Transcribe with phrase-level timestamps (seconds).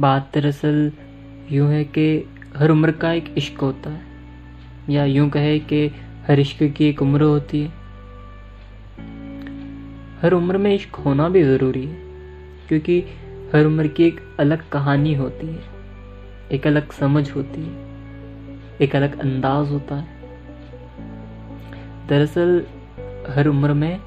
[0.00, 0.92] बात दरअसल
[1.50, 4.00] यूँ है कि हर उम्र का एक इश्क होता है,
[4.90, 5.86] या यूँ कहे कि
[6.28, 7.68] हर इश्क की एक उम्र होती है।
[10.22, 11.96] हर उम्र में इश्क होना भी ज़रूरी है,
[12.68, 13.00] क्योंकि
[13.54, 15.62] हर उम्र की एक अलग कहानी होती है,
[16.52, 17.74] एक अलग समझ होती है,
[18.80, 20.14] एक अलग अंदाज होता है।
[22.08, 22.62] दरअसल
[23.28, 24.00] हर उम्र में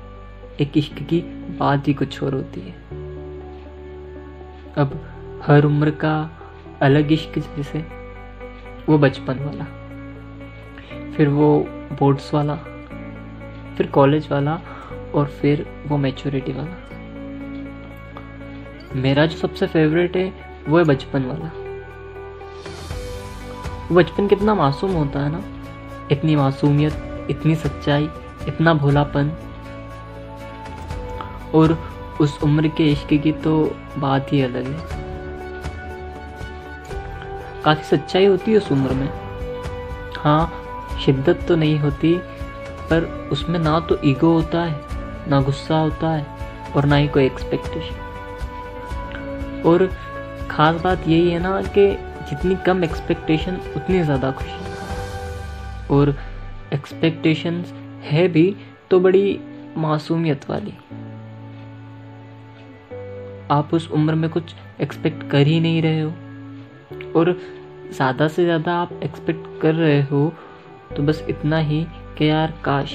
[0.62, 1.20] एक इश्क की
[1.60, 2.74] बात ही कुछ और होती है।
[4.78, 5.02] अब
[5.44, 6.32] हर उम्र का
[6.82, 7.80] अलग इश्क जैसे
[8.90, 9.66] वो बचपन वाला,
[11.12, 11.60] फिर वो
[12.00, 12.56] बोर्ड्स वाला,
[13.78, 14.60] फिर कॉलेज वाला
[15.16, 16.86] और फिर वो मैच्योरिटी वाला।
[18.96, 20.34] मेरा जो सबसे फेवरेट है,
[20.70, 21.52] वो है बचपन वाला।
[23.92, 25.44] बचपन कितना मासूम होता है ना?
[26.12, 28.10] इतनी मासूमियत, इतनी सच्चाई,
[28.48, 29.32] इतना भोलापन।
[31.56, 31.78] और
[32.22, 34.99] उस उम्र के इश्क की तो बात ही अलग है।
[37.66, 39.10] काफ़ी सच्चाई होती है उस उम्र में।
[40.18, 42.14] हाँ शिद्दत तो नहीं होती,
[42.90, 46.26] पर उसमें ना तो ईगो होता है, ना गुस्सा होता है,
[46.76, 48.08] और ना ही कोई एक्सपेक्टेशन
[49.66, 49.88] और
[50.52, 51.88] ख़ास बात यही है ना कि
[52.30, 54.68] जितनी कम एक्सपेक्टेशन उतनी ज़्यादा खुशी।
[55.90, 56.16] और
[56.74, 58.56] एक्सपेक्टेशंस है भी
[58.92, 59.40] तो बड़ी
[59.78, 60.74] मासूमियत वाली।
[63.52, 66.10] आप उस उम्र में कुछ एक्सपेक्ट कर ही नहीं रहे हो।
[67.16, 67.30] और
[67.92, 70.32] ज़्यादा से ज़्यादा आप एक्सपेक्ट कर रहे हो
[70.98, 71.86] तो बस इतना ही
[72.18, 72.92] कि यार काश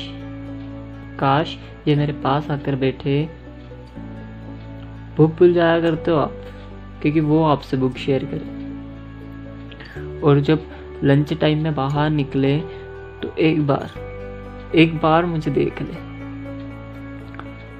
[1.18, 1.56] काश
[1.88, 3.28] ये मेरे पास आकर बैठे।
[5.16, 6.32] बुक भूल जाया करते हो आप,
[7.02, 8.52] क्योंकि वो आपसे बुक शेयर करे।
[10.20, 10.66] और जब
[11.04, 12.58] लंच टाइम में बाहर निकले
[13.22, 13.90] तो एक बार
[14.74, 15.94] एक बार मुझे देख ले।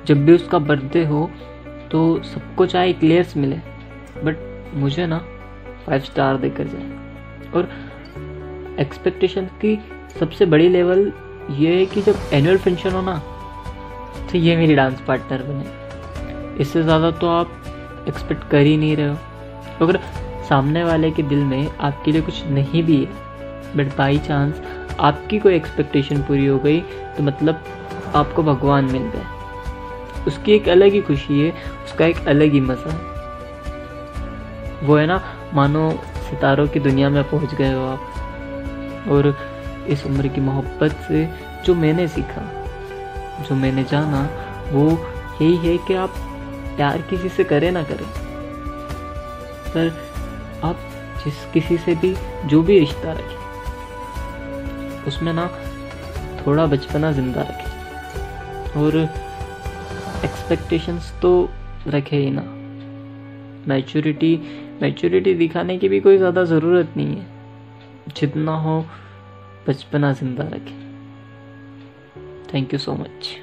[0.06, 1.30] जब भी उसका बर्थडे हो
[1.90, 3.56] तो सबको चाहे क्लियर्स मिले
[4.24, 4.36] बट
[4.74, 5.18] मुझे ना
[5.86, 7.03] फाइव स्टार देकर जाए।
[7.46, 7.68] और
[8.80, 9.78] एक्सपेक्टेशन की
[10.20, 11.12] सबसे बड़ी लेवल
[11.50, 13.16] ये है कि जब एनुअल फ़ंक्शन हो ना
[14.30, 19.08] तो ये मेरी डांस पार्टनर बने। इससे ज़्यादा तो आप एक्सपेक्ट कर ही नहीं रहे
[19.08, 19.16] हो।
[19.80, 19.98] अगर
[20.48, 24.60] सामने वाले के दिल में आपके लिए कुछ नहीं भी है बट बाई चांस
[25.00, 26.80] आपकी कोई एक्सपेक्टेशन पूरी हो गई
[27.16, 27.64] तो मतलब
[28.14, 29.24] आपको भगवान मिल गए।
[30.26, 31.50] उसकी एक अलग ही खुशी है,
[31.84, 33.12] उसका एक अलग ही मज़ा है।
[34.82, 35.22] वो है ना,
[35.54, 35.88] मानो
[36.34, 39.38] सितारों की दुनिया में पहुँच गए हो आप। और
[39.88, 41.28] इस उम्र की मोहब्बत से
[41.64, 42.42] जो मैंने सीखा,
[43.48, 44.22] जो मैंने जाना,
[44.70, 44.90] वो
[45.42, 46.14] यही है कि आप
[46.76, 48.06] प्यार किसी से करें ना करें।
[49.68, 50.02] पर
[50.64, 50.76] आप
[51.24, 53.42] जिस किसी से भी, जो भी रिश्ता रखें,
[55.06, 55.46] उसमें ना
[56.46, 58.96] थोड़ा बचपना ज़िंदा रखें। और
[60.24, 61.50] एक्सपेक्टेशंस तो
[61.88, 62.42] रखे ही ना।
[63.68, 64.36] मैच्योरिटी
[64.82, 67.26] मैच्योरिटी दिखाने की भी कोई ज़्यादा ज़रूरत नहीं है।
[68.16, 68.84] जितना हो
[69.68, 70.82] बचपना ज़िंदा रखें।
[72.54, 73.36] Thank you so much